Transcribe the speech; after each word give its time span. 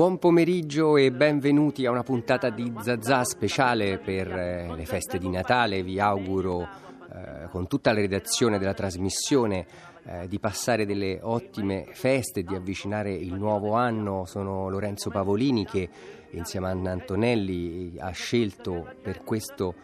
Buon 0.00 0.18
pomeriggio 0.18 0.96
e 0.96 1.12
benvenuti 1.12 1.84
a 1.84 1.90
una 1.90 2.02
puntata 2.02 2.48
di 2.48 2.72
Zazà 2.80 3.22
speciale 3.22 3.98
per 3.98 4.32
eh, 4.32 4.74
le 4.74 4.86
feste 4.86 5.18
di 5.18 5.28
Natale. 5.28 5.82
Vi 5.82 6.00
auguro 6.00 6.62
eh, 6.62 7.48
con 7.50 7.66
tutta 7.66 7.92
la 7.92 8.00
redazione 8.00 8.58
della 8.58 8.72
trasmissione 8.72 9.66
eh, 10.04 10.26
di 10.26 10.38
passare 10.38 10.86
delle 10.86 11.18
ottime 11.20 11.84
feste, 11.92 12.44
di 12.44 12.54
avvicinare 12.54 13.12
il 13.12 13.34
nuovo 13.34 13.74
anno. 13.74 14.24
Sono 14.24 14.70
Lorenzo 14.70 15.10
Pavolini 15.10 15.66
che 15.66 15.86
insieme 16.30 16.68
a 16.68 16.70
Anna 16.70 16.92
Antonelli 16.92 17.92
ha 17.98 18.10
scelto 18.12 18.94
per 19.02 19.22
questo 19.22 19.74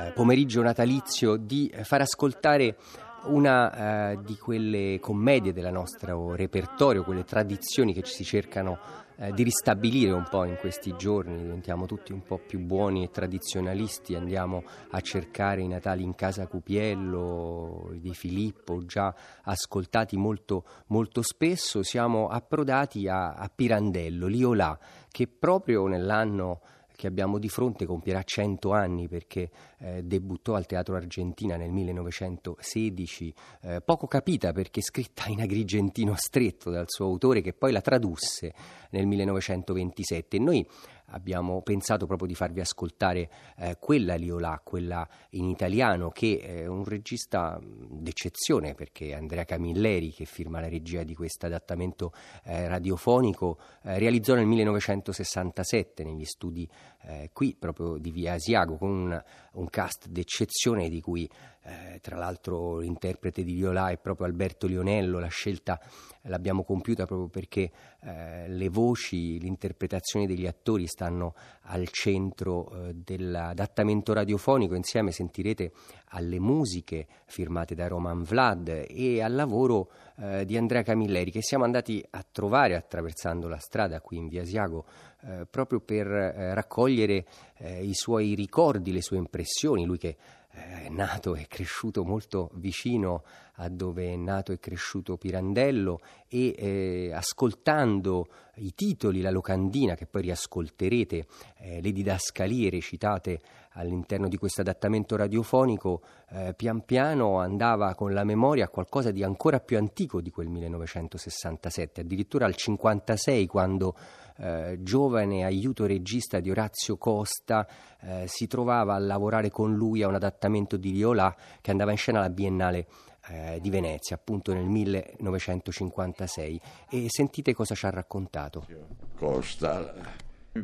eh, 0.00 0.12
pomeriggio 0.12 0.62
natalizio 0.62 1.36
di 1.36 1.70
far 1.82 2.00
ascoltare 2.00 2.76
una 3.24 4.12
eh, 4.12 4.18
di 4.24 4.36
quelle 4.36 4.98
commedie 5.00 5.52
del 5.52 5.70
nostro 5.72 6.34
repertorio, 6.34 7.04
quelle 7.04 7.24
tradizioni 7.24 7.92
che 7.92 8.02
ci 8.02 8.12
si 8.12 8.24
cercano 8.24 8.78
eh, 9.16 9.32
di 9.32 9.42
ristabilire 9.42 10.12
un 10.12 10.26
po' 10.30 10.44
in 10.44 10.56
questi 10.56 10.94
giorni, 10.96 11.36
diventiamo 11.36 11.84
tutti 11.84 12.12
un 12.12 12.22
po' 12.22 12.38
più 12.38 12.58
buoni 12.60 13.04
e 13.04 13.10
tradizionalisti, 13.10 14.14
andiamo 14.14 14.64
a 14.90 15.00
cercare 15.02 15.60
i 15.60 15.68
Natali 15.68 16.02
in 16.02 16.14
casa 16.14 16.46
Cupiello, 16.46 17.90
di 17.94 18.14
Filippo, 18.14 18.84
già 18.86 19.14
ascoltati 19.42 20.16
molto, 20.16 20.64
molto 20.86 21.20
spesso, 21.20 21.82
siamo 21.82 22.28
approdati 22.28 23.08
a, 23.08 23.34
a 23.34 23.50
Pirandello, 23.54 24.26
Liolà, 24.26 24.78
che 25.10 25.28
proprio 25.28 25.86
nell'anno 25.86 26.60
che 27.00 27.06
abbiamo 27.06 27.38
di 27.38 27.48
fronte 27.48 27.86
compierà 27.86 28.22
100 28.22 28.72
anni 28.72 29.08
perché 29.08 29.50
eh, 29.78 30.02
debuttò 30.02 30.52
al 30.52 30.66
Teatro 30.66 30.96
Argentina 30.96 31.56
nel 31.56 31.70
1916, 31.70 33.34
eh, 33.62 33.80
poco 33.80 34.06
capita 34.06 34.52
perché 34.52 34.82
scritta 34.82 35.24
in 35.28 35.40
agrigentino 35.40 36.14
stretto 36.14 36.68
dal 36.68 36.84
suo 36.88 37.06
autore 37.06 37.40
che 37.40 37.54
poi 37.54 37.72
la 37.72 37.80
tradusse 37.80 38.52
nel 38.90 39.06
1927 39.06 40.36
e 40.36 40.40
noi 40.40 40.66
abbiamo 41.10 41.62
pensato 41.62 42.06
proprio 42.06 42.28
di 42.28 42.34
farvi 42.34 42.60
ascoltare 42.60 43.30
eh, 43.56 43.76
quella 43.78 44.14
Liolà, 44.14 44.60
quella 44.62 45.06
in 45.30 45.44
italiano, 45.44 46.10
che 46.10 46.40
è 46.40 46.66
un 46.66 46.84
regista 46.84 47.58
d'eccezione 47.62 48.74
perché 48.74 49.14
Andrea 49.14 49.44
Camilleri, 49.44 50.12
che 50.12 50.24
firma 50.24 50.60
la 50.60 50.68
regia 50.68 51.02
di 51.02 51.14
questo 51.14 51.46
adattamento 51.46 52.12
eh, 52.44 52.68
radiofonico, 52.68 53.58
eh, 53.82 53.98
realizzò 53.98 54.34
nel 54.34 54.46
1967 54.46 56.04
negli 56.04 56.24
studi 56.24 56.68
eh, 57.02 57.30
qui 57.32 57.56
proprio 57.58 57.98
di 57.98 58.10
Via 58.10 58.34
Asiago 58.34 58.76
con 58.76 58.90
un, 58.90 59.22
un 59.52 59.70
cast 59.70 60.08
d'eccezione 60.08 60.88
di 60.88 61.00
cui 61.00 61.28
eh, 61.62 61.98
tra 62.00 62.16
l'altro 62.16 62.78
l'interprete 62.78 63.42
di 63.42 63.52
Viola 63.52 63.90
è 63.90 63.98
proprio 63.98 64.26
Alberto 64.26 64.66
Lionello, 64.66 65.18
la 65.18 65.28
scelta 65.28 65.78
l'abbiamo 66.24 66.64
compiuta 66.64 67.06
proprio 67.06 67.28
perché 67.28 67.70
eh, 68.00 68.48
le 68.48 68.68
voci, 68.68 69.38
l'interpretazione 69.38 70.26
degli 70.26 70.46
attori 70.46 70.86
stanno 70.86 71.34
al 71.62 71.88
centro 71.88 72.70
eh, 72.88 72.94
dell'adattamento 72.94 74.12
radiofonico, 74.12 74.74
insieme 74.74 75.12
sentirete 75.12 75.72
alle 76.12 76.40
musiche 76.40 77.06
firmate 77.26 77.74
da 77.74 77.86
Roman 77.88 78.22
Vlad 78.22 78.86
e 78.88 79.22
al 79.22 79.34
lavoro 79.34 79.90
eh, 80.16 80.44
di 80.44 80.56
Andrea 80.56 80.82
Camilleri 80.82 81.30
che 81.30 81.42
siamo 81.42 81.64
andati 81.64 82.04
a 82.10 82.24
trovare 82.30 82.74
attraversando 82.74 83.48
la 83.48 83.58
strada 83.58 84.00
qui 84.00 84.16
in 84.16 84.28
Via 84.28 84.42
Asiago 84.42 84.84
eh, 85.22 85.46
proprio 85.48 85.80
per 85.80 86.06
eh, 86.06 86.54
raccogliere 86.54 87.26
i 87.60 87.92
suoi 87.92 88.32
ricordi, 88.32 88.90
le 88.90 89.02
sue 89.02 89.18
impressioni, 89.18 89.84
lui 89.84 89.98
che 89.98 90.16
è 90.50 90.88
nato 90.88 91.36
e 91.36 91.46
cresciuto 91.46 92.04
molto 92.04 92.50
vicino 92.54 93.22
a 93.54 93.68
dove 93.68 94.12
è 94.12 94.16
nato 94.16 94.52
e 94.52 94.58
cresciuto 94.58 95.16
Pirandello 95.16 96.00
e 96.28 96.54
eh, 96.56 97.12
ascoltando 97.12 98.26
i 98.56 98.74
titoli, 98.74 99.20
la 99.20 99.30
locandina 99.30 99.94
che 99.94 100.06
poi 100.06 100.22
riascolterete, 100.22 101.26
eh, 101.58 101.80
le 101.80 101.92
didascalie 101.92 102.70
recitate 102.70 103.40
all'interno 103.74 104.28
di 104.28 104.36
questo 104.36 104.62
adattamento 104.62 105.16
radiofonico, 105.16 106.02
eh, 106.30 106.54
pian 106.56 106.84
piano 106.84 107.38
andava 107.38 107.94
con 107.94 108.12
la 108.12 108.24
memoria 108.24 108.64
a 108.64 108.68
qualcosa 108.68 109.10
di 109.10 109.22
ancora 109.22 109.60
più 109.60 109.76
antico 109.76 110.20
di 110.20 110.30
quel 110.30 110.48
1967, 110.48 112.00
addirittura 112.00 112.46
al 112.46 112.56
56 112.56 113.46
quando 113.46 113.94
eh, 114.40 114.78
giovane 114.80 115.44
aiuto 115.44 115.84
regista 115.86 116.40
di 116.40 116.50
Orazio 116.50 116.96
Costa 116.96 117.66
eh, 118.00 118.24
si 118.26 118.46
trovava 118.46 118.94
a 118.94 118.98
lavorare 118.98 119.50
con 119.50 119.74
lui 119.74 120.02
a 120.02 120.08
un 120.08 120.14
adattamento 120.14 120.76
di 120.76 120.90
Viola 120.92 121.36
che 121.60 121.70
andava 121.70 121.90
in 121.90 121.98
scena 121.98 122.20
alla 122.20 122.30
Biennale 122.30 122.86
eh, 123.28 123.58
di 123.60 123.68
Venezia, 123.70 124.16
appunto 124.16 124.54
nel 124.54 124.64
1956. 124.64 126.60
E 126.90 127.06
sentite 127.08 127.52
cosa 127.52 127.74
ci 127.74 127.84
ha 127.86 127.90
raccontato. 127.90 128.66
Costa, 129.14 129.94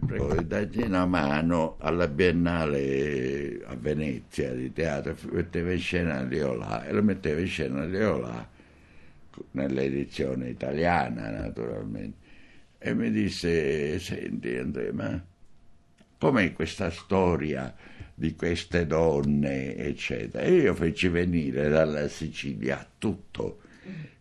poi 0.07 0.47
dagli 0.47 0.81
una 0.83 1.07
mano 1.07 1.77
alla 1.79 2.09
Biennale 2.09 3.63
a 3.67 3.77
Venezia 3.77 4.53
di 4.55 4.73
teatro, 4.73 5.15
metteva 5.31 5.73
in 5.73 5.79
scena 5.79 6.23
Leolà 6.23 6.87
e 6.87 6.93
lo 6.93 7.03
metteva 7.03 7.41
in 7.41 7.47
scena 7.47 7.85
Leolà 7.85 8.49
nell'edizione 9.51 10.49
italiana 10.49 11.29
naturalmente. 11.31 12.26
E 12.87 12.95
mi 12.95 13.11
disse, 13.11 13.99
senti 13.99 14.57
Andrea, 14.57 14.93
ma 14.93 15.25
com'è 16.19 16.53
questa 16.53 16.91
storia? 16.91 17.75
di 18.19 18.35
queste 18.35 18.87
donne, 18.87 19.77
eccetera. 19.77 20.43
E 20.43 20.55
io 20.55 20.75
feci 20.75 21.09
venire 21.09 21.69
dalla 21.69 22.09
Sicilia 22.09 22.89
tutto, 22.97 23.61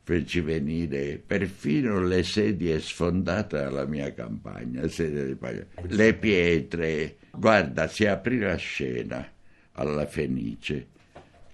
feci 0.03 0.41
venire 0.41 1.17
perfino 1.25 2.01
le 2.01 2.21
sedie 2.23 2.79
sfondate 2.81 3.57
alla 3.57 3.85
mia 3.85 4.13
campagna, 4.13 4.81
le 4.81 6.13
pietre. 6.13 7.15
Guarda, 7.31 7.87
si 7.87 8.05
aprì 8.05 8.39
la 8.39 8.57
scena 8.57 9.25
alla 9.73 10.05
Fenice, 10.05 10.87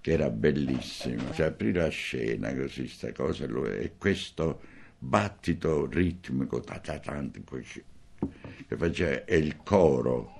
che 0.01 0.11
era 0.13 0.31
bellissima, 0.31 1.31
si 1.33 1.43
aprì 1.43 1.71
la 1.71 1.89
scena 1.89 2.55
così, 2.55 2.87
sta 2.87 3.11
cosa, 3.11 3.45
e 3.45 3.91
questo 3.99 4.61
battito 5.03 5.87
ritmico, 5.87 6.61
ta, 6.61 6.79
che 6.79 7.01
faceva, 8.77 9.23
il 9.35 9.57
coro 9.63 10.31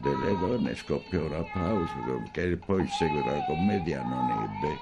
delle 0.00 0.38
donne 0.38 0.74
scoppiò 0.74 1.26
un 1.26 1.34
applauso 1.34 1.92
che 2.32 2.56
poi 2.56 2.80
il 2.82 2.88
seguito 2.88 3.28
della 3.28 3.44
commedia 3.44 4.02
non 4.02 4.30
ebbe. 4.30 4.78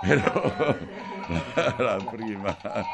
Però 0.00 0.76
la 1.78 1.96
prima 2.10 2.56
Vabbè, 2.56 2.84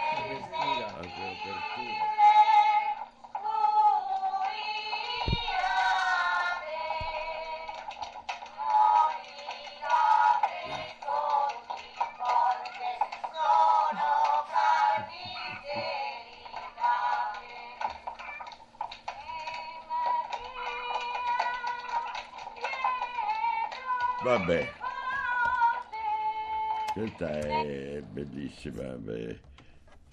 questa 26.99 27.31
è 27.31 28.03
bellissima. 28.11 28.97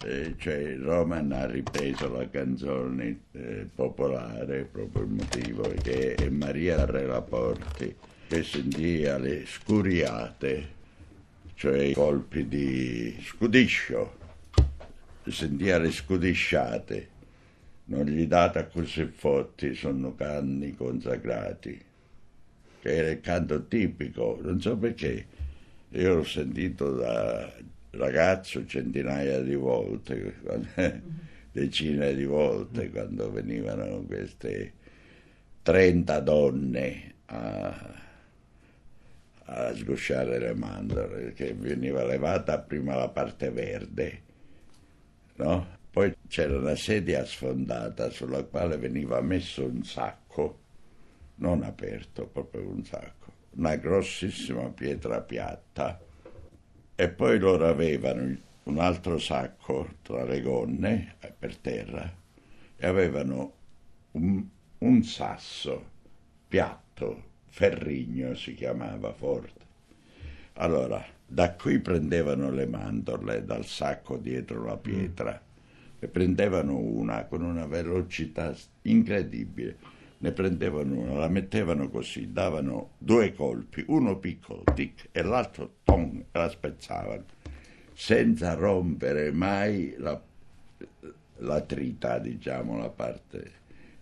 Eh, 0.04 0.34
cioè, 0.38 0.76
Roman 0.76 1.32
ha 1.32 1.46
ripreso 1.46 2.12
la 2.12 2.28
canzone 2.28 3.22
eh, 3.32 3.66
popolare 3.74 4.64
proprio 4.64 5.02
il 5.02 5.08
motivo 5.08 5.62
che 5.82 6.14
è 6.14 6.28
Maria 6.28 6.84
Relaporti 6.84 7.92
che 8.28 8.42
sentiva 8.44 9.18
le 9.18 9.44
scuriate, 9.46 10.68
cioè 11.54 11.78
i 11.78 11.94
colpi 11.94 12.46
di 12.46 13.16
scudiscio, 13.20 14.16
sentiva 15.26 15.78
le 15.78 15.90
scudisciate, 15.90 17.08
non 17.86 18.04
gli 18.04 18.26
date 18.26 18.68
così 18.70 19.06
forti, 19.06 19.74
sono 19.74 20.14
canni 20.14 20.76
consacrati 20.76 21.84
che 22.80 22.94
era 22.94 23.10
il 23.10 23.20
canto 23.20 23.66
tipico, 23.66 24.38
non 24.40 24.60
so 24.60 24.76
perché. 24.76 25.35
Io 25.96 26.16
l'ho 26.16 26.24
sentito 26.24 26.92
da 26.92 27.50
ragazzo 27.92 28.66
centinaia 28.66 29.40
di 29.40 29.54
volte, 29.54 30.34
decine 31.50 32.14
di 32.14 32.24
volte, 32.26 32.90
quando 32.90 33.32
venivano 33.32 34.02
queste 34.02 34.74
30 35.62 36.20
donne 36.20 37.14
a, 37.24 37.94
a 39.44 39.74
sgusciare 39.74 40.38
le 40.38 40.54
mandorle, 40.54 41.32
che 41.32 41.54
veniva 41.54 42.04
levata 42.04 42.58
prima 42.58 42.94
la 42.94 43.08
parte 43.08 43.50
verde, 43.50 44.22
no? 45.36 45.78
Poi 45.90 46.14
c'era 46.28 46.58
una 46.58 46.76
sedia 46.76 47.24
sfondata 47.24 48.10
sulla 48.10 48.44
quale 48.44 48.76
veniva 48.76 49.18
messo 49.22 49.64
un 49.64 49.82
sacco 49.82 50.58
non 51.36 51.62
aperto, 51.62 52.26
proprio 52.26 52.68
un 52.68 52.84
sacco, 52.84 53.15
una 53.56 53.76
grossissima 53.76 54.68
pietra 54.68 55.20
piatta 55.20 56.00
e 56.94 57.08
poi 57.08 57.38
loro 57.38 57.66
avevano 57.66 58.36
un 58.64 58.78
altro 58.78 59.18
sacco 59.18 59.88
tra 60.02 60.24
le 60.24 60.40
gonne 60.40 61.16
eh, 61.20 61.32
per 61.36 61.56
terra 61.56 62.12
e 62.76 62.86
avevano 62.86 63.52
un, 64.12 64.44
un 64.78 65.02
sasso 65.02 65.94
piatto, 66.48 67.22
ferrigno 67.46 68.34
si 68.34 68.54
chiamava 68.54 69.12
forte. 69.12 69.64
Allora, 70.54 71.04
da 71.26 71.52
qui 71.52 71.78
prendevano 71.80 72.50
le 72.50 72.66
mandorle 72.66 73.44
dal 73.44 73.64
sacco 73.64 74.16
dietro 74.16 74.64
la 74.64 74.76
pietra 74.76 75.40
e 75.98 76.08
prendevano 76.08 76.76
una 76.76 77.24
con 77.24 77.42
una 77.42 77.66
velocità 77.66 78.54
incredibile. 78.82 79.76
Ne 80.18 80.32
prendevano 80.32 80.98
una, 80.98 81.14
la 81.18 81.28
mettevano 81.28 81.88
così, 81.90 82.32
davano 82.32 82.92
due 82.98 83.34
colpi, 83.34 83.84
uno 83.88 84.18
piccolo, 84.18 84.64
tic, 84.74 85.08
e 85.12 85.22
l'altro 85.22 85.74
ton, 85.84 86.24
e 86.32 86.38
la 86.38 86.48
spezzavano, 86.48 87.24
senza 87.92 88.54
rompere 88.54 89.30
mai 89.30 89.94
la, 89.98 90.20
la 91.38 91.60
trita, 91.60 92.18
diciamo, 92.18 92.78
la 92.78 92.88
parte, 92.88 93.52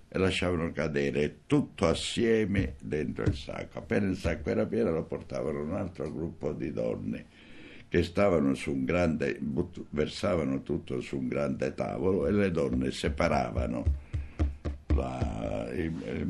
e 0.09 0.19
lasciavano 0.19 0.71
cadere 0.71 1.39
tutto 1.47 1.89
assieme 1.89 2.75
dentro 2.81 3.25
il 3.25 3.35
sacco. 3.35 3.79
Appena 3.81 4.09
il 4.09 4.17
sacco 4.17 4.51
era 4.51 4.65
pieno 4.65 4.93
lo 4.93 5.03
portavano 5.03 5.63
un 5.63 5.75
altro 5.75 6.13
gruppo 6.13 6.53
di 6.53 6.73
donne 6.73 7.27
che 7.89 8.05
stavano 8.05 8.55
su 8.55 8.73
un 8.73 8.85
grande, 8.85 9.39
versavano 9.91 10.63
tutto 10.63 11.01
su 11.01 11.17
un 11.17 11.29
grande 11.29 11.75
tavolo 11.75 12.27
e 12.27 12.33
le 12.33 12.51
donne 12.51 12.91
separavano 12.91 13.85
la, 14.95 15.69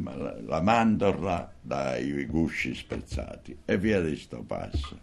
la, 0.03 0.37
la 0.47 0.61
mandorla 0.61 1.53
dai 1.61 2.25
gusci 2.27 2.75
spezzati 2.75 3.59
e 3.65 3.79
via 3.79 4.01
di 4.01 4.17
sto 4.17 4.43
passo. 4.43 4.99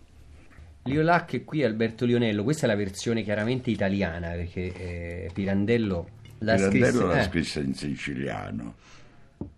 Liolac 0.83 1.33
e 1.33 1.43
qui 1.43 1.63
Alberto 1.63 2.05
Lionello, 2.05 2.43
questa 2.43 2.65
è 2.65 2.67
la 2.67 2.75
versione 2.75 3.21
chiaramente 3.23 3.69
italiana 3.69 4.29
perché 4.31 4.73
eh, 4.73 5.29
Pirandello 5.31 6.19
la 6.39 6.55
Pirandello 6.55 6.87
scrisse, 6.87 7.05
l'ha 7.05 7.19
eh, 7.19 7.23
scrissa 7.23 7.59
in 7.59 7.73
siciliano. 7.75 8.75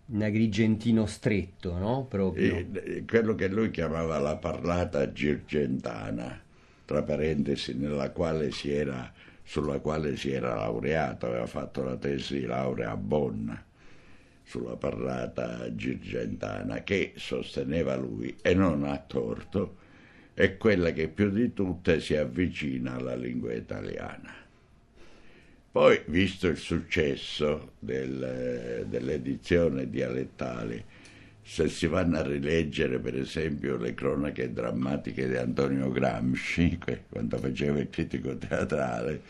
Un 0.06 0.22
agrigentino 0.22 1.06
stretto, 1.06 1.78
no? 1.78 2.06
Proprio. 2.08 2.56
E, 2.56 3.04
quello 3.06 3.34
che 3.34 3.48
lui 3.48 3.70
chiamava 3.70 4.18
la 4.18 4.36
parlata 4.36 5.10
girgentana 5.12 6.40
tra 6.84 7.02
parentesi, 7.02 7.74
nella 7.74 8.10
quale 8.10 8.50
si 8.50 8.70
era, 8.70 9.10
sulla 9.42 9.78
quale 9.78 10.16
si 10.16 10.30
era 10.30 10.54
laureato, 10.54 11.26
aveva 11.26 11.46
fatto 11.46 11.82
la 11.82 11.96
tesi 11.96 12.40
di 12.40 12.46
laurea 12.46 12.90
a 12.90 12.96
Bonn 12.96 13.50
sulla 14.44 14.76
parlata 14.76 15.74
girgentana, 15.74 16.82
che 16.82 17.12
sosteneva 17.16 17.96
lui, 17.96 18.36
e 18.40 18.54
non 18.54 18.84
a 18.84 18.98
torto, 18.98 19.76
è 20.34 20.56
quella 20.56 20.92
che 20.92 21.08
più 21.08 21.30
di 21.30 21.52
tutte 21.52 22.00
si 22.00 22.14
avvicina 22.16 22.94
alla 22.94 23.14
lingua 23.14 23.52
italiana. 23.52 24.32
Poi, 25.70 26.00
visto 26.06 26.46
il 26.46 26.56
successo 26.56 27.72
del, 27.80 28.86
dell'edizione 28.88 29.90
dialettale, 29.90 30.84
se 31.42 31.68
si 31.68 31.86
vanno 31.86 32.18
a 32.18 32.22
rileggere 32.22 32.98
per 32.98 33.18
esempio 33.18 33.76
le 33.76 33.92
cronache 33.92 34.52
drammatiche 34.52 35.28
di 35.28 35.36
Antonio 35.36 35.90
Gramsci, 35.90 36.78
quando 37.10 37.38
faceva 37.38 37.80
il 37.80 37.90
critico 37.90 38.36
teatrale, 38.36 39.20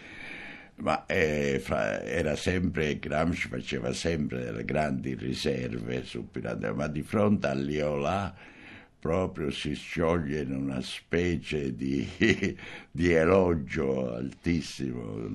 ma 0.77 1.07
eh, 1.07 1.61
fra, 1.63 2.03
era 2.03 2.37
sempre, 2.37 2.99
Gramsci 2.99 3.49
faceva 3.49 3.93
sempre 3.93 4.45
delle 4.45 4.65
grandi 4.65 5.15
riserve 5.15 6.05
su 6.05 6.29
Pirandello, 6.31 6.75
ma 6.75 6.87
di 6.89 7.03
fronte 7.03 7.47
a 7.47 7.55
Liolà 7.55 8.35
proprio 8.99 9.51
si 9.51 9.75
scioglie 9.75 10.41
in 10.41 10.55
una 10.55 10.81
specie 10.81 11.75
di, 11.75 12.09
di 12.91 13.13
elogio 13.13 14.15
altissimo, 14.15 15.29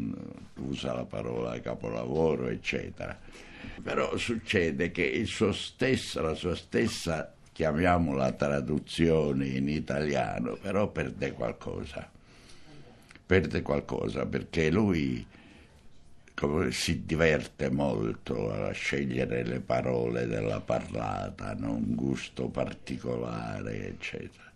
usa 0.55 0.93
la 0.93 1.05
parola 1.05 1.59
capolavoro, 1.59 2.47
eccetera 2.47 3.17
però 3.81 4.15
succede 4.17 4.91
che 4.91 5.25
stesso, 5.53 6.21
la 6.21 6.33
sua 6.33 6.55
stessa, 6.55 7.33
chiamiamola 7.51 8.31
traduzione 8.33 9.47
in 9.47 9.69
italiano, 9.69 10.57
però 10.61 10.87
perde 10.87 11.31
qualcosa. 11.31 12.09
Perde 13.29 13.61
qualcosa 13.61 14.25
perché 14.25 14.71
lui 14.71 15.23
si 16.71 17.05
diverte 17.05 17.69
molto 17.69 18.51
a 18.51 18.71
scegliere 18.71 19.43
le 19.43 19.59
parole 19.59 20.25
della 20.25 20.59
parlata, 20.61 21.53
no? 21.53 21.73
un 21.73 21.93
gusto 21.93 22.47
particolare, 22.47 23.89
eccetera. 23.89 24.51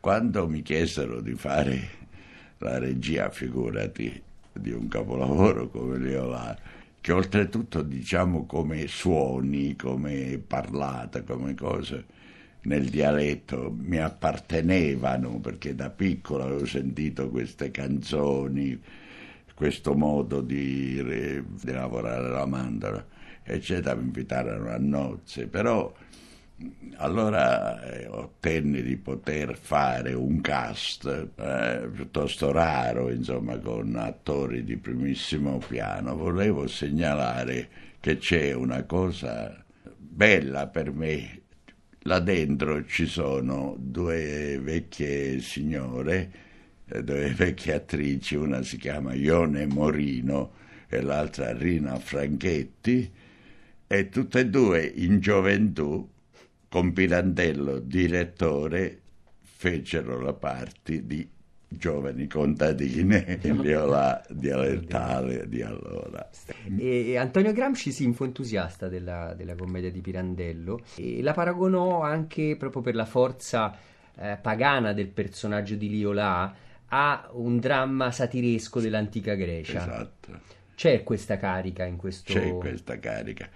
Quando 0.00 0.48
mi 0.48 0.62
chiesero 0.62 1.20
di 1.20 1.34
fare 1.34 1.90
la 2.56 2.78
regia, 2.78 3.28
figurati, 3.28 4.22
di 4.50 4.72
un 4.72 4.88
capolavoro 4.88 5.68
come 5.68 5.98
Leolà, 5.98 6.56
che 6.98 7.12
oltretutto 7.12 7.82
diciamo 7.82 8.46
come 8.46 8.86
suoni, 8.86 9.76
come 9.76 10.38
parlata, 10.38 11.22
come 11.22 11.54
cose 11.54 12.06
nel 12.66 12.88
dialetto 12.88 13.72
mi 13.76 13.98
appartenevano 13.98 15.38
perché 15.38 15.74
da 15.74 15.88
piccolo 15.90 16.44
avevo 16.44 16.66
sentito 16.66 17.30
queste 17.30 17.70
canzoni, 17.70 18.80
questo 19.54 19.94
modo 19.94 20.40
di, 20.40 21.02
di 21.02 21.72
lavorare 21.72 22.28
la 22.28 22.44
mandorla, 22.44 23.06
eccetera, 23.42 23.94
mi 23.94 24.04
invitarono 24.04 24.70
a 24.70 24.78
nozze, 24.78 25.46
però 25.46 25.92
allora 26.96 27.82
eh, 27.82 28.06
ottenni 28.08 28.82
di 28.82 28.96
poter 28.96 29.56
fare 29.56 30.14
un 30.14 30.40
cast 30.40 31.28
eh, 31.36 31.88
piuttosto 31.92 32.50
raro, 32.50 33.10
insomma, 33.10 33.58
con 33.58 33.94
attori 33.96 34.64
di 34.64 34.76
primissimo 34.76 35.58
piano. 35.58 36.16
Volevo 36.16 36.66
segnalare 36.66 37.68
che 38.00 38.16
c'è 38.16 38.52
una 38.52 38.84
cosa 38.84 39.64
bella 39.98 40.66
per 40.66 40.92
me. 40.92 41.42
Là 42.06 42.20
dentro 42.20 42.86
ci 42.86 43.04
sono 43.06 43.74
due 43.80 44.60
vecchie 44.62 45.40
signore, 45.40 46.30
eh, 46.86 47.02
due 47.02 47.30
vecchie 47.36 47.74
attrici, 47.74 48.36
una 48.36 48.62
si 48.62 48.76
chiama 48.76 49.12
Ione 49.14 49.66
Morino 49.66 50.52
e 50.88 51.00
l'altra 51.00 51.52
Rina 51.52 51.98
Franchetti, 51.98 53.10
e 53.88 54.08
tutte 54.08 54.38
e 54.38 54.46
due 54.46 54.84
in 54.84 55.18
gioventù 55.18 56.08
con 56.68 56.92
Pirandello 56.92 57.80
direttore 57.80 59.00
fecero 59.42 60.20
la 60.20 60.32
parte 60.32 61.04
di 61.04 61.28
giovani 61.68 62.26
contadine 62.26 63.38
in 63.42 63.60
viola 63.60 64.22
dialettale 64.28 65.48
di 65.48 65.62
allora. 65.62 66.28
E 66.78 67.16
Antonio 67.16 67.52
Gramsci 67.52 67.92
si 67.92 68.10
fu 68.12 68.24
entusiasta 68.24 68.88
della, 68.88 69.34
della, 69.34 69.54
commedia 69.54 69.90
di 69.90 70.00
Pirandello 70.00 70.80
e 70.96 71.22
la 71.22 71.32
paragonò 71.32 72.02
anche 72.02 72.56
proprio 72.56 72.82
per 72.82 72.94
la 72.94 73.04
forza 73.04 73.76
eh, 74.16 74.38
pagana 74.40 74.92
del 74.92 75.08
personaggio 75.08 75.74
di 75.74 75.88
Liolà 75.88 76.54
a 76.88 77.30
un 77.32 77.58
dramma 77.58 78.10
satiresco 78.10 78.80
dell'antica 78.80 79.34
Grecia. 79.34 79.82
Esatto. 79.82 80.40
C'è 80.74 81.02
questa 81.02 81.36
carica 81.36 81.84
in 81.84 81.96
questo... 81.96 82.32
C'è 82.32 82.54
questa 82.56 82.98
carica 82.98 83.48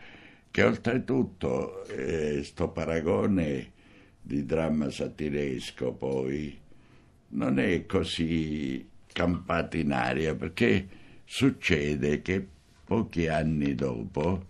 che 0.50 0.64
oltretutto 0.64 1.84
eh, 1.86 2.42
sto 2.42 2.70
paragone 2.70 3.72
di 4.20 4.44
dramma 4.44 4.90
satiresco 4.90 5.92
poi 5.92 6.58
non 7.30 7.58
è 7.58 7.86
così 7.86 8.88
campato 9.12 9.76
in 9.76 9.92
aria 9.92 10.34
perché 10.34 10.88
succede 11.24 12.22
che 12.22 12.46
pochi 12.84 13.28
anni 13.28 13.74
dopo 13.74 14.46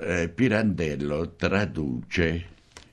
eh, 0.00 0.28
Pirandello 0.28 1.34
traduce 1.34 2.46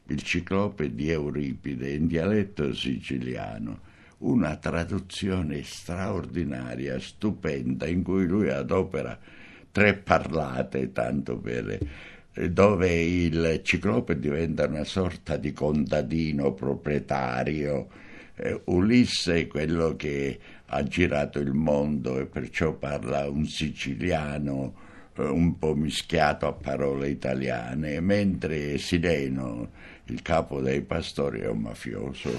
il 0.08 0.22
ciclope 0.22 0.94
di 0.94 1.10
Euripide 1.10 1.92
in 1.92 2.08
dialetto 2.08 2.74
siciliano, 2.74 3.80
una 4.20 4.56
traduzione 4.58 5.62
straordinaria, 5.64 7.00
stupenda, 7.00 7.88
in 7.88 8.04
cui 8.04 8.26
lui 8.26 8.50
adopera 8.50 9.18
tre 9.72 9.96
parlate, 9.96 10.92
tanto 10.92 11.38
per 11.38 11.78
eh, 12.34 12.50
dove 12.50 13.02
il 13.02 13.62
ciclope 13.64 14.20
diventa 14.20 14.66
una 14.66 14.84
sorta 14.84 15.38
di 15.38 15.54
contadino 15.54 16.54
proprietario. 16.54 17.88
Eh, 18.42 18.62
Ulisse 18.66 19.42
è 19.42 19.48
quello 19.48 19.98
che 19.98 20.40
ha 20.68 20.84
girato 20.84 21.40
il 21.40 21.52
mondo 21.52 22.20
e 22.20 22.26
perciò 22.26 22.74
parla 22.74 23.30
un 23.30 23.46
siciliano 23.46 24.74
eh, 25.16 25.24
un 25.24 25.58
po' 25.58 25.76
mischiato 25.76 26.48
a 26.48 26.54
parole 26.54 27.10
italiane, 27.10 28.00
mentre 28.00 28.78
Sileno, 28.78 29.72
il 30.06 30.22
capo 30.22 30.62
dei 30.62 30.82
pastori, 30.82 31.42
è 31.42 31.48
un 31.48 31.60
mafioso, 31.60 32.32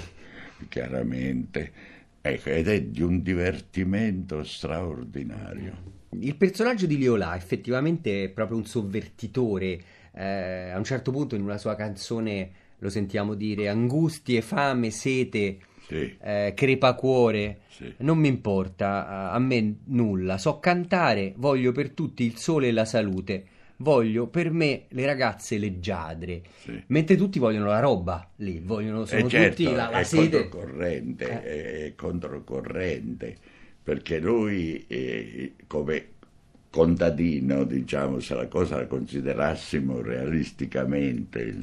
chiaramente, 0.69 1.71
ecco, 2.19 2.49
ed 2.49 2.67
è 2.67 2.81
di 2.81 3.03
un 3.03 3.21
divertimento 3.21 4.43
straordinario. 4.43 5.99
Il 6.19 6.35
personaggio 6.35 6.87
di 6.87 6.97
Liolà 6.97 7.35
effettivamente 7.35 8.23
è 8.23 8.29
proprio 8.29 8.57
un 8.57 8.65
sovvertitore. 8.65 9.79
Eh, 10.13 10.71
a 10.71 10.77
un 10.77 10.83
certo 10.83 11.11
punto 11.11 11.35
in 11.35 11.43
una 11.43 11.57
sua 11.57 11.75
canzone 11.75 12.51
lo 12.79 12.89
sentiamo 12.89 13.35
dire 13.35 13.69
angustie, 13.69 14.41
fame, 14.41 14.89
sete, 14.89 15.59
sì. 15.91 16.17
eh, 16.21 16.53
crepacuore, 16.55 17.59
sì. 17.67 17.93
non 17.97 18.17
mi 18.17 18.29
importa, 18.29 19.31
a 19.31 19.39
me 19.39 19.75
nulla, 19.85 20.37
so 20.37 20.59
cantare, 20.59 21.33
voglio 21.35 21.71
per 21.71 21.91
tutti 21.91 22.23
il 22.23 22.37
sole 22.37 22.69
e 22.69 22.71
la 22.71 22.85
salute, 22.85 23.45
voglio 23.77 24.27
per 24.27 24.51
me 24.51 24.85
le 24.89 25.05
ragazze 25.05 25.57
leggiadre, 25.57 26.43
sì. 26.59 26.81
mentre 26.87 27.17
tutti 27.17 27.39
vogliono 27.39 27.65
la 27.65 27.79
roba 27.79 28.29
lì, 28.37 28.61
vogliono, 28.63 29.05
sono 29.05 29.25
eh 29.25 29.29
certo, 29.29 29.63
tutti 29.63 29.75
la, 29.75 29.89
la 29.89 29.99
è 29.99 30.03
sede. 30.03 30.47
Controcorrente, 30.47 31.43
eh. 31.43 31.85
È 31.87 31.95
controcorrente, 31.95 33.35
perché 33.83 34.19
lui 34.19 34.85
eh, 34.87 35.53
come 35.67 36.05
contadino, 36.71 37.65
diciamo, 37.65 38.19
se 38.21 38.33
la 38.33 38.47
cosa 38.47 38.77
la 38.77 38.87
considerassimo 38.87 40.01
realisticamente, 40.01 41.53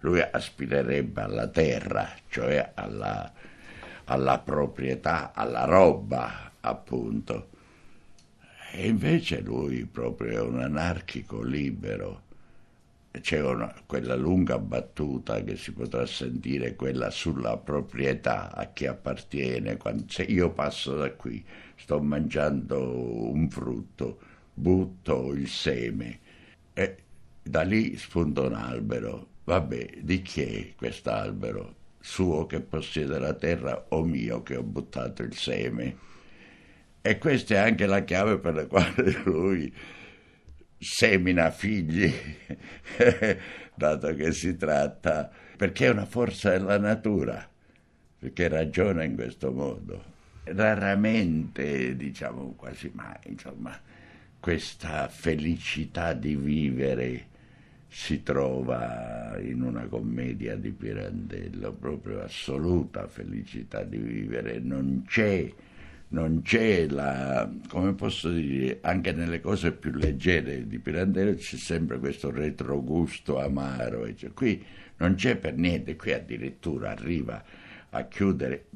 lui 0.00 0.20
aspirerebbe 0.20 1.20
alla 1.22 1.48
terra, 1.48 2.08
cioè 2.28 2.70
alla, 2.74 3.30
alla 4.04 4.38
proprietà, 4.38 5.32
alla 5.34 5.64
roba, 5.64 6.52
appunto. 6.60 7.48
E 8.72 8.86
invece 8.86 9.40
lui 9.40 9.84
proprio 9.84 10.38
è 10.38 10.40
un 10.40 10.60
anarchico 10.60 11.42
libero. 11.42 12.20
C'è 13.20 13.42
una, 13.42 13.74
quella 13.84 14.14
lunga 14.14 14.58
battuta 14.58 15.42
che 15.42 15.56
si 15.56 15.72
potrà 15.72 16.06
sentire, 16.06 16.76
quella 16.76 17.10
sulla 17.10 17.58
proprietà 17.58 18.54
a 18.54 18.66
chi 18.72 18.86
appartiene. 18.86 19.76
Quando, 19.76 20.04
se 20.06 20.22
io 20.22 20.50
passo 20.50 20.96
da 20.96 21.10
qui, 21.10 21.44
sto 21.82 22.00
mangiando 22.00 23.32
un 23.32 23.50
frutto, 23.50 24.20
butto 24.54 25.32
il 25.32 25.48
seme 25.48 26.20
e 26.72 26.96
da 27.42 27.62
lì 27.62 27.96
spunta 27.96 28.42
un 28.42 28.54
albero. 28.54 29.26
Vabbè, 29.44 29.98
di 30.02 30.22
chi 30.22 30.42
è 30.42 30.74
quest'albero? 30.76 31.74
Suo 31.98 32.46
che 32.46 32.60
possiede 32.60 33.18
la 33.18 33.34
terra 33.34 33.86
o 33.88 34.04
mio 34.04 34.44
che 34.44 34.56
ho 34.56 34.62
buttato 34.62 35.24
il 35.24 35.34
seme? 35.34 35.96
E 37.02 37.18
questa 37.18 37.54
è 37.54 37.58
anche 37.58 37.86
la 37.86 38.04
chiave 38.04 38.38
per 38.38 38.54
la 38.54 38.66
quale 38.66 39.20
lui 39.26 39.74
semina 40.78 41.50
figli, 41.50 42.12
dato 43.74 44.14
che 44.14 44.30
si 44.30 44.56
tratta, 44.56 45.28
perché 45.56 45.86
è 45.86 45.90
una 45.90 46.06
forza 46.06 46.50
della 46.50 46.78
natura, 46.78 47.44
perché 48.20 48.46
ragiona 48.46 49.02
in 49.02 49.16
questo 49.16 49.50
modo 49.50 50.11
raramente, 50.44 51.96
diciamo 51.96 52.54
quasi 52.56 52.90
mai, 52.94 53.16
insomma, 53.26 53.78
questa 54.40 55.08
felicità 55.08 56.12
di 56.14 56.34
vivere 56.34 57.26
si 57.88 58.22
trova 58.22 59.38
in 59.40 59.62
una 59.62 59.86
commedia 59.86 60.56
di 60.56 60.70
Pirandello, 60.70 61.72
proprio 61.72 62.22
assoluta 62.22 63.06
felicità 63.06 63.82
di 63.84 63.98
vivere, 63.98 64.58
non 64.58 65.04
c'è, 65.06 65.52
non 66.08 66.40
c'è 66.42 66.86
la, 66.88 67.48
come 67.68 67.92
posso 67.92 68.30
dire, 68.32 68.78
anche 68.80 69.12
nelle 69.12 69.40
cose 69.40 69.72
più 69.72 69.92
leggere 69.92 70.66
di 70.66 70.78
Pirandello 70.78 71.34
c'è 71.34 71.56
sempre 71.56 71.98
questo 71.98 72.30
retrogusto 72.30 73.38
amaro, 73.38 74.12
cioè, 74.14 74.32
qui 74.32 74.64
non 74.96 75.14
c'è 75.14 75.36
per 75.36 75.54
niente, 75.56 75.94
qui 75.94 76.12
addirittura 76.12 76.90
arriva 76.90 77.44
a 77.90 78.04
chiudere 78.04 78.66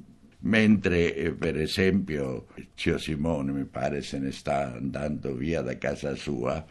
mentre 0.41 1.15
eh, 1.15 1.33
per 1.33 1.59
esempio 1.59 2.47
zio 2.75 2.99
Simone 2.99 3.53
mi 3.53 3.65
pare 3.65 4.03
se 4.03 4.19
ne 4.19 4.33
sta 4.33 4.75
andando 4.75 5.35
via 5.35 5.63
da 5.63 5.77
casa 5.79 6.15
sua 6.15 6.65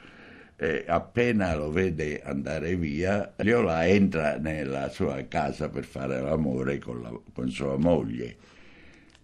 eh, 0.57 0.85
appena 0.87 1.53
lo 1.55 1.69
vede 1.69 2.21
andare 2.21 2.75
via 2.75 3.33
Liola 3.37 3.85
entra 3.87 4.37
nella 4.37 4.89
sua 4.89 5.21
casa 5.27 5.69
per 5.69 5.83
fare 5.83 6.21
l'amore 6.21 6.79
con, 6.79 7.01
la, 7.01 7.19
con 7.33 7.49
sua 7.49 7.77
moglie. 7.77 8.37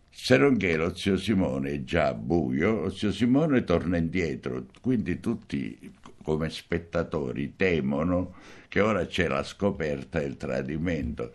Se 0.09 0.37
non 0.37 0.57
che 0.57 0.75
lo 0.75 0.93
zio 0.93 1.15
Simone 1.15 1.71
è 1.71 1.83
già 1.83 2.13
buio 2.13 2.81
lo 2.81 2.89
zio 2.89 3.11
Simone 3.11 3.63
torna 3.63 3.97
indietro. 3.97 4.65
Quindi 4.81 5.19
tutti 5.21 5.93
come 6.21 6.49
spettatori 6.49 7.55
temono 7.55 8.35
che 8.67 8.81
ora 8.81 9.05
c'è 9.05 9.27
la 9.27 9.43
scoperta 9.43 10.19
e 10.19 10.25
il 10.25 10.37
tradimento 10.37 11.31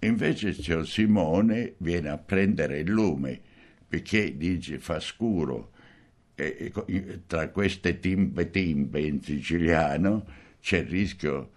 Invece 0.00 0.52
zio 0.52 0.84
Simone 0.84 1.74
viene 1.78 2.08
a 2.08 2.18
prendere 2.18 2.80
il 2.80 2.90
lume 2.90 3.40
perché 3.86 4.36
dice 4.36 4.78
fa 4.78 5.00
scuro. 5.00 5.72
E, 6.34 6.72
e 6.86 7.20
tra 7.26 7.48
queste 7.48 7.98
timpe 7.98 8.50
timpe 8.50 9.00
in 9.00 9.20
siciliano 9.20 10.24
c'è 10.60 10.78
il 10.78 10.86
rischio 10.86 11.50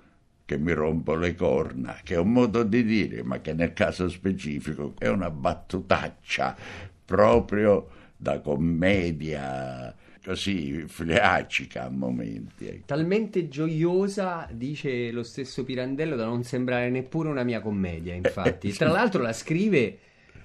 che 0.44 0.58
mi 0.58 0.74
rompo 0.74 1.16
le 1.16 1.36
corna, 1.36 2.00
che 2.04 2.16
è 2.16 2.18
un 2.18 2.32
modo 2.32 2.64
di 2.64 2.84
dire, 2.84 3.24
ma 3.24 3.40
che 3.42 3.54
nel 3.54 3.74
caso 3.74 4.10
specifico 4.10 4.96
è 4.98 5.08
una 5.08 5.30
battutaccia 5.30 6.58
proprio 7.06 7.90
da 8.18 8.40
commedia 8.40 9.96
così 10.24 10.84
fleacica 10.88 11.86
a 11.86 11.90
momenti. 11.90 12.68
Ecco. 12.68 12.84
Talmente 12.86 13.48
gioiosa, 13.48 14.48
dice 14.52 15.12
lo 15.12 15.24
stesso 15.24 15.64
Pirandello, 15.64 16.16
da 16.16 16.26
non 16.26 16.44
sembrare 16.44 16.90
neppure 16.90 17.30
una 17.30 17.44
mia 17.44 17.62
commedia, 17.62 18.14
infatti. 18.14 18.72
Tra 18.74 18.90
l'altro 18.90 19.22
la 19.22 19.34
scrive 19.34 19.98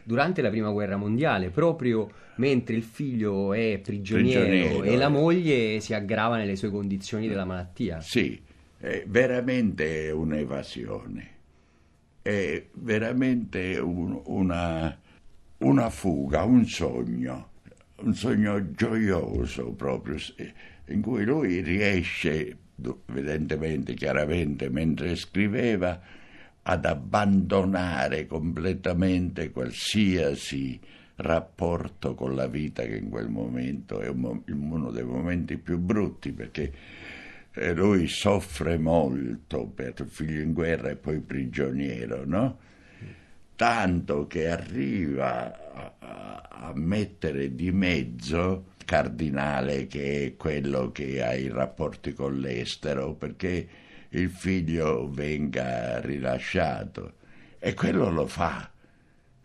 durante 0.03 0.41
la 0.41 0.51
prima 0.51 0.71
guerra 0.71 0.97
mondiale, 0.97 1.51
proprio 1.51 2.09
mentre 2.37 2.75
il 2.77 2.83
figlio 2.83 3.53
è 3.53 3.81
prigioniero, 3.83 4.47
prigioniero 4.47 4.83
e 4.85 4.97
la 4.97 5.09
moglie 5.09 5.81
si 5.81 5.95
aggrava 5.95 6.37
nelle 6.37 6.57
sue 6.57 6.71
condizioni 6.71 7.29
della 7.29 7.45
malattia. 7.45 8.01
Sì, 8.01 8.41
è 8.79 9.05
veramente 9.07 10.11
un'evasione, 10.11 11.31
è 12.23 12.65
veramente 12.75 13.79
un, 13.79 14.21
una, 14.27 14.97
una 15.59 15.91
fuga, 15.91 16.45
un 16.45 16.65
sogno 16.67 17.55
un 17.97 18.15
sogno 18.15 18.73
gioioso 18.73 19.73
proprio, 19.73 20.17
in 20.87 21.01
cui 21.01 21.25
lui 21.25 21.61
riesce, 21.61 22.57
evidentemente, 23.07 23.95
chiaramente, 23.95 24.69
mentre 24.69 25.17
scriveva, 25.17 26.01
ad 26.63 26.85
abbandonare 26.85 28.27
completamente 28.27 29.51
qualsiasi 29.51 30.79
rapporto 31.17 32.15
con 32.15 32.35
la 32.35 32.47
vita 32.47 32.83
che 32.83 32.97
in 32.97 33.09
quel 33.09 33.29
momento 33.29 34.01
è 34.01 34.09
uno 34.09 34.91
dei 34.91 35.05
momenti 35.05 35.57
più 35.57 35.79
brutti 35.79 36.33
perché 36.33 36.73
eh, 37.53 37.73
lui 37.73 38.07
soffre 38.07 38.77
molto 38.77 39.65
per 39.65 39.95
il 39.97 40.09
figlio 40.09 40.43
in 40.43 40.53
guerra 40.53 40.91
e 40.91 40.97
poi 40.97 41.21
prigioniero, 41.21 42.25
no? 42.27 42.59
tanto 43.57 44.27
che 44.27 44.49
arriva 44.49 45.66
a, 45.99 46.73
mettere 46.75 47.55
di 47.55 47.71
mezzo 47.73 48.73
cardinale 48.85 49.87
che 49.87 50.27
è 50.27 50.37
quello 50.37 50.91
che 50.93 51.23
ha 51.23 51.35
i 51.35 51.49
rapporti 51.49 52.13
con 52.13 52.39
l'estero 52.39 53.15
perché 53.15 53.69
il 54.11 54.31
figlio 54.31 55.09
venga 55.11 56.01
rilasciato 56.01 57.15
e 57.59 57.75
quello 57.75 58.11
lo 58.11 58.27
fa 58.27 58.71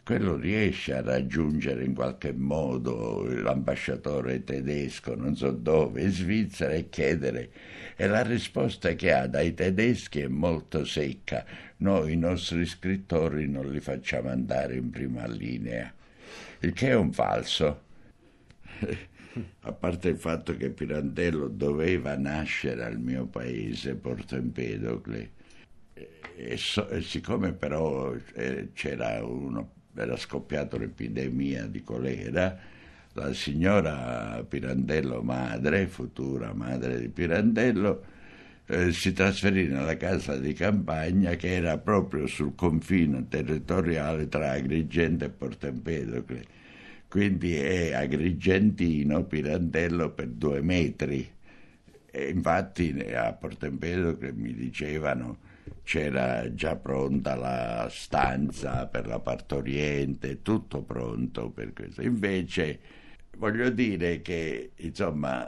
quello 0.04 0.36
riesce 0.36 0.94
a 0.94 1.02
raggiungere 1.02 1.86
in 1.86 1.94
qualche 1.94 2.34
modo 2.34 3.24
l'ambasciatore 3.24 4.44
tedesco, 4.44 5.16
non 5.16 5.36
so 5.36 5.52
dove, 5.52 6.02
in 6.02 6.12
Svizzera 6.12 6.74
e 6.74 6.90
chiedere. 6.90 7.50
E 7.96 8.08
la 8.08 8.22
risposta 8.24 8.94
che 8.96 9.14
ha 9.14 9.28
dai 9.28 9.54
tedeschi 9.54 10.20
è 10.20 10.28
molto 10.28 10.84
secca. 10.86 11.46
Noi 11.78 12.14
i 12.14 12.18
nostri 12.18 12.66
scrittori 12.66 13.48
non 13.48 13.72
li 13.72 13.80
facciamo 13.80 14.30
andare 14.30 14.76
in 14.76 14.90
prima 14.90 15.26
linea, 15.28 15.94
il 16.60 16.74
che 16.74 16.90
è 16.90 16.96
un 16.96 17.12
falso. 17.12 17.82
a 19.62 19.72
parte 19.72 20.10
il 20.10 20.18
fatto 20.18 20.56
che 20.58 20.70
Pirandello 20.70 21.48
doveva 21.48 22.16
nascere 22.16 22.84
al 22.84 23.00
mio 23.00 23.26
paese, 23.26 23.96
Porto 23.96 24.36
Empedocle, 24.36 25.32
e, 26.36 26.58
so, 26.58 26.88
e 26.90 27.02
siccome 27.02 27.54
però 27.54 28.14
eh, 28.34 28.70
c'era 28.74 29.24
uno 29.24 29.80
era 29.96 30.16
scoppiata 30.16 30.78
un'epidemia 30.78 31.66
di 31.68 31.84
colera, 31.84 32.58
la 33.14 33.34
signora 33.34 34.44
Pirandello 34.48 35.22
madre, 35.22 35.88
futura 35.88 36.54
madre 36.54 37.00
di 37.00 37.10
Pirandello, 37.10 38.04
eh, 38.72 38.94
si 38.94 39.12
trasferì 39.12 39.68
nella 39.68 39.98
casa 39.98 40.38
di 40.38 40.54
campagna 40.54 41.36
che 41.36 41.56
era 41.56 41.78
proprio 41.78 42.26
sul 42.26 42.56
confine 42.56 43.28
territoriale 43.28 44.30
tra 44.30 44.52
Agrigento 44.52 45.26
e 45.26 45.30
Porto 45.30 45.68
Empedocle. 45.68 46.46
Quindi 47.10 47.54
è 47.58 47.92
agrigentino 47.92 49.26
Pirandello 49.26 50.12
per 50.12 50.28
due 50.28 50.62
metri. 50.62 51.30
E 52.10 52.30
infatti 52.30 52.98
a 53.14 53.34
Porto 53.34 53.66
Empedocle 53.66 54.32
mi 54.32 54.54
dicevano 54.54 55.50
c'era 55.84 56.54
già 56.54 56.78
pronta 56.78 57.36
la 57.36 57.90
stanza 57.92 58.88
per 58.88 59.06
la 59.06 59.20
partoriente, 59.20 60.42
tutto 60.42 60.82
pronto 60.82 61.50
per 61.50 61.74
questo. 61.74 62.02
Invece 62.02 62.80
voglio 63.38 63.70
dire 63.70 64.22
che, 64.22 64.72
insomma, 64.78 65.46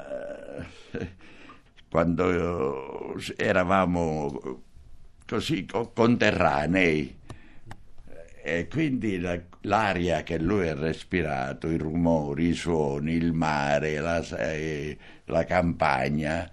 quando 1.93 3.13
eravamo 3.35 4.63
così 5.27 5.67
conterranei, 5.93 7.19
e 8.41 8.67
quindi 8.67 9.19
la, 9.19 9.39
l'aria 9.61 10.23
che 10.23 10.39
lui 10.39 10.67
ha 10.69 10.73
respirato, 10.73 11.69
i 11.69 11.77
rumori, 11.77 12.47
i 12.47 12.53
suoni, 12.55 13.11
il 13.11 13.31
mare, 13.31 13.99
la, 13.99 14.25
eh, 14.39 14.97
la 15.25 15.45
campagna, 15.45 16.49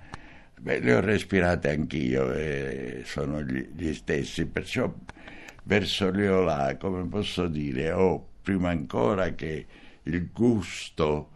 Beh, 0.60 0.80
le 0.80 0.92
ho 0.92 1.00
respirate 1.00 1.70
anch'io 1.70 2.34
e 2.34 3.00
sono 3.06 3.42
gli, 3.42 3.66
gli 3.74 3.94
stessi, 3.94 4.44
perciò 4.44 4.92
verso 5.62 6.10
Leolà, 6.10 6.76
come 6.76 7.06
posso 7.06 7.48
dire, 7.48 7.92
ho 7.92 8.26
prima 8.42 8.68
ancora 8.68 9.30
che 9.30 9.66
il 10.02 10.28
gusto 10.30 11.30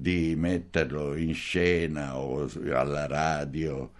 di 0.00 0.34
metterlo 0.36 1.16
in 1.16 1.34
scena 1.34 2.16
o 2.16 2.48
alla 2.70 3.08
radio 3.08 3.90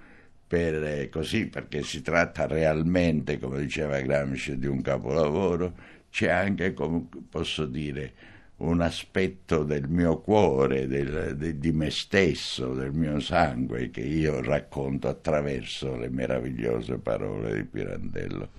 per, 0.47 1.09
così, 1.09 1.47
perché 1.47 1.83
si 1.83 2.03
tratta 2.03 2.47
realmente, 2.47 3.39
come 3.41 3.61
diceva 3.61 4.01
Gramsci, 4.01 4.59
di 4.59 4.67
un 4.67 4.81
capolavoro, 4.81 5.75
c'è 6.09 6.29
anche, 6.29 6.73
come 6.73 7.09
posso 7.29 7.67
dire, 7.67 8.13
un 8.59 8.81
aspetto 8.81 9.65
del 9.65 9.89
mio 9.89 10.21
cuore, 10.21 10.87
del, 10.87 11.37
de, 11.37 11.59
di 11.59 11.73
me 11.73 11.91
stesso, 11.91 12.75
del 12.75 12.93
mio 12.93 13.19
sangue 13.19 13.91
che 13.91 14.01
io 14.01 14.41
racconto 14.41 15.09
attraverso 15.09 15.97
le 15.97 16.09
meravigliose 16.09 16.99
parole 16.99 17.57
di 17.57 17.65
Pirandello. 17.65 18.51